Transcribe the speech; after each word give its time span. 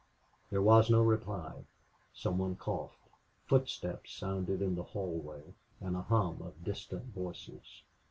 There 0.49 0.63
was 0.63 0.89
no 0.89 1.03
reply. 1.03 1.63
Some 2.11 2.39
one 2.39 2.55
coughed. 2.55 2.97
Footsteps 3.45 4.11
sounded 4.15 4.59
in 4.59 4.73
the 4.73 4.81
hallway, 4.81 5.53
and 5.79 5.95
a 5.95 6.01
hum 6.01 6.41
of 6.41 6.63
distant 6.63 7.13
voices. 7.13 7.83